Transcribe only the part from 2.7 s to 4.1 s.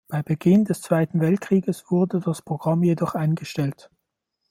jedoch eingestellt.